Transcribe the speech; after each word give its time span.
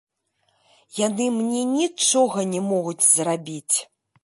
Яны 1.07 1.27
мне 1.35 1.61
нічога 1.81 2.47
не 2.57 2.61
могуць 2.71 3.07
зрабіць. 3.13 3.77